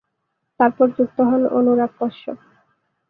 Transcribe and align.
তার 0.59 0.71
পর 0.71 0.87
যুক্ত 0.97 1.17
হন 1.21 1.41
অনুরাগ 1.49 1.91
কশ্যপ। 1.99 2.37